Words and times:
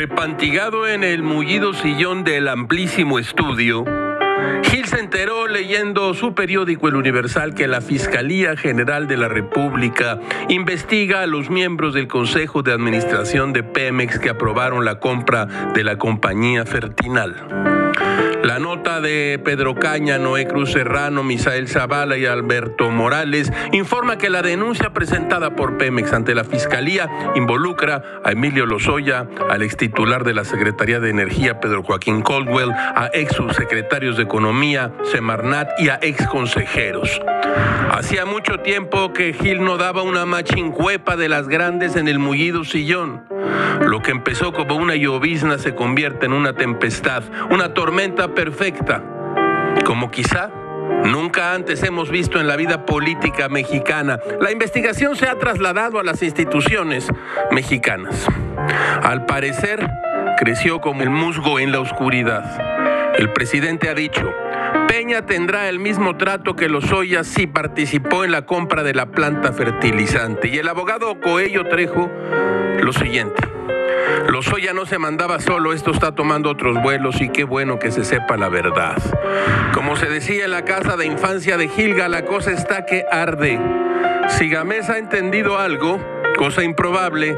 Empantigado 0.00 0.88
en 0.88 1.04
el 1.04 1.22
mullido 1.22 1.74
sillón 1.74 2.24
del 2.24 2.48
amplísimo 2.48 3.18
estudio, 3.18 3.84
Gil 4.62 4.86
se 4.86 4.98
enteró 4.98 5.46
leyendo 5.46 6.14
su 6.14 6.34
periódico 6.34 6.88
El 6.88 6.96
Universal 6.96 7.54
que 7.54 7.68
la 7.68 7.82
Fiscalía 7.82 8.56
General 8.56 9.06
de 9.06 9.18
la 9.18 9.28
República 9.28 10.18
investiga 10.48 11.20
a 11.20 11.26
los 11.26 11.50
miembros 11.50 11.92
del 11.92 12.08
Consejo 12.08 12.62
de 12.62 12.72
Administración 12.72 13.52
de 13.52 13.62
Pemex 13.62 14.18
que 14.18 14.30
aprobaron 14.30 14.86
la 14.86 15.00
compra 15.00 15.44
de 15.74 15.84
la 15.84 15.98
compañía 15.98 16.64
Fertinal. 16.64 17.36
La 18.42 18.58
nota 18.58 19.00
de 19.00 19.38
Pedro 19.44 19.74
Caña, 19.74 20.18
Noé 20.18 20.46
Cruz 20.46 20.72
Serrano, 20.72 21.22
Misael 21.22 21.68
Zavala 21.68 22.16
y 22.16 22.24
Alberto 22.24 22.90
Morales 22.90 23.52
informa 23.72 24.16
que 24.16 24.30
la 24.30 24.40
denuncia 24.40 24.94
presentada 24.94 25.54
por 25.54 25.76
Pemex 25.76 26.12
ante 26.12 26.34
la 26.34 26.44
Fiscalía 26.44 27.08
involucra 27.34 28.02
a 28.24 28.32
Emilio 28.32 28.64
Lozoya, 28.64 29.26
al 29.50 29.62
ex 29.62 29.76
titular 29.76 30.24
de 30.24 30.34
la 30.34 30.44
Secretaría 30.44 31.00
de 31.00 31.10
Energía, 31.10 31.60
Pedro 31.60 31.82
Joaquín 31.82 32.22
Coldwell, 32.22 32.72
a 32.72 33.10
ex 33.12 33.34
subsecretarios 33.34 34.16
de 34.16 34.22
Economía, 34.22 34.92
Semarnat 35.04 35.68
y 35.78 35.90
a 35.90 35.98
ex 36.00 36.26
consejeros. 36.26 37.20
Hacía 37.90 38.24
mucho 38.24 38.60
tiempo 38.60 39.12
que 39.12 39.34
Gil 39.34 39.62
no 39.64 39.76
daba 39.76 40.02
una 40.02 40.24
machincuepa 40.24 41.16
de 41.16 41.28
las 41.28 41.48
grandes 41.48 41.96
en 41.96 42.08
el 42.08 42.18
mullido 42.18 42.64
sillón. 42.64 43.24
Lo 43.80 44.02
que 44.02 44.10
empezó 44.10 44.52
como 44.52 44.76
una 44.76 44.94
llovizna 44.94 45.58
se 45.58 45.74
convierte 45.74 46.26
en 46.26 46.32
una 46.32 46.52
tempestad, 46.52 47.24
una 47.50 47.72
tormenta 47.74 48.29
perfecta, 48.30 49.02
como 49.84 50.10
quizá 50.10 50.50
nunca 51.04 51.54
antes 51.54 51.82
hemos 51.82 52.10
visto 52.10 52.40
en 52.40 52.46
la 52.46 52.56
vida 52.56 52.86
política 52.86 53.48
mexicana. 53.48 54.18
La 54.40 54.50
investigación 54.50 55.16
se 55.16 55.28
ha 55.28 55.38
trasladado 55.38 55.98
a 55.98 56.04
las 56.04 56.22
instituciones 56.22 57.08
mexicanas. 57.50 58.26
Al 59.02 59.26
parecer, 59.26 59.88
creció 60.38 60.80
como 60.80 61.02
el 61.02 61.10
musgo 61.10 61.58
en 61.58 61.72
la 61.72 61.80
oscuridad. 61.80 63.14
El 63.18 63.32
presidente 63.32 63.88
ha 63.88 63.94
dicho, 63.94 64.32
Peña 64.88 65.26
tendrá 65.26 65.68
el 65.68 65.78
mismo 65.78 66.16
trato 66.16 66.56
que 66.56 66.68
Lozoya 66.68 67.24
si 67.24 67.46
participó 67.46 68.24
en 68.24 68.32
la 68.32 68.46
compra 68.46 68.82
de 68.82 68.94
la 68.94 69.06
planta 69.10 69.52
fertilizante. 69.52 70.48
Y 70.48 70.58
el 70.58 70.68
abogado 70.68 71.20
Coello 71.20 71.66
Trejo, 71.66 72.10
lo 72.80 72.92
siguiente. 72.92 73.49
Lozoya 74.28 74.72
no 74.72 74.86
se 74.86 74.98
mandaba 74.98 75.40
solo, 75.40 75.72
esto 75.72 75.90
está 75.90 76.12
tomando 76.12 76.50
otros 76.50 76.80
vuelos 76.82 77.20
y 77.20 77.28
qué 77.30 77.44
bueno 77.44 77.78
que 77.78 77.90
se 77.90 78.04
sepa 78.04 78.36
la 78.36 78.48
verdad. 78.48 78.96
Como 79.74 79.96
se 79.96 80.06
decía 80.06 80.44
en 80.44 80.50
la 80.50 80.64
casa 80.64 80.96
de 80.96 81.06
infancia 81.06 81.56
de 81.56 81.68
Gilga, 81.68 82.08
la 82.08 82.24
cosa 82.24 82.52
está 82.52 82.86
que 82.86 83.04
arde. 83.10 83.58
Si 84.28 84.48
Gamés 84.48 84.88
ha 84.88 84.98
entendido 84.98 85.58
algo, 85.58 85.98
cosa 86.36 86.62
improbable, 86.62 87.36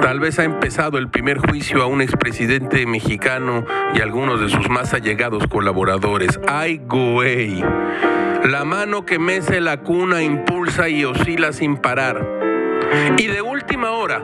Tal 0.00 0.18
vez 0.18 0.38
ha 0.38 0.44
empezado 0.44 0.96
el 0.96 1.08
primer 1.08 1.38
juicio 1.38 1.82
a 1.82 1.86
un 1.86 2.00
expresidente 2.00 2.86
mexicano 2.86 3.66
y 3.94 4.00
algunos 4.00 4.40
de 4.40 4.48
sus 4.48 4.70
más 4.70 4.94
allegados 4.94 5.46
colaboradores. 5.46 6.40
¡Ay, 6.48 6.80
güey! 6.88 7.62
La 8.44 8.64
mano 8.64 9.04
que 9.04 9.18
mece 9.18 9.60
la 9.60 9.78
cuna 9.78 10.22
impulsa 10.22 10.88
y 10.88 11.04
oscila 11.04 11.52
sin 11.52 11.76
parar. 11.76 12.43
Y 13.16 13.26
de 13.26 13.42
última 13.42 13.90
hora, 13.90 14.22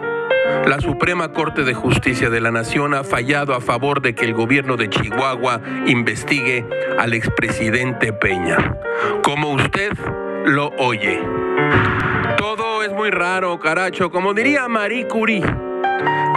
la 0.66 0.80
Suprema 0.80 1.33
Corte 1.33 1.64
de 1.64 1.75
Justicia 1.75 2.30
de 2.30 2.41
la 2.41 2.50
Nación 2.50 2.94
ha 2.94 3.05
fallado 3.05 3.55
a 3.55 3.61
favor 3.61 4.00
de 4.02 4.14
que 4.14 4.25
el 4.25 4.34
gobierno 4.34 4.77
de 4.77 4.89
Chihuahua 4.89 5.61
investigue 5.86 6.67
al 6.98 7.14
expresidente 7.14 8.12
Peña. 8.12 8.77
Como 9.22 9.50
usted 9.50 9.92
lo 10.47 10.69
oye. 10.78 11.20
Todo 12.36 12.83
es 12.83 12.92
muy 12.92 13.11
raro, 13.11 13.58
caracho. 13.61 14.11
Como 14.11 14.34
diría 14.34 14.69
Marie 14.69 15.06
Curie, 15.06 15.45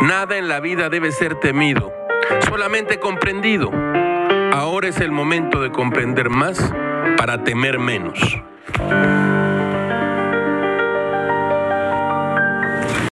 nada 0.02 0.38
en 0.38 0.48
la 0.48 0.60
vida 0.60 0.90
debe 0.90 1.12
ser 1.12 1.36
temido, 1.36 1.94
solamente 2.48 3.00
comprendido. 3.00 3.72
Ahora 4.53 4.88
es 4.88 5.00
el 5.00 5.12
momento 5.12 5.62
de 5.62 5.72
comprender 5.72 6.30
más 6.30 6.74
para 7.18 7.44
temer 7.44 7.80
menos. 7.80 8.20